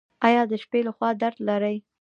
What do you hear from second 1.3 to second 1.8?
لرئ؟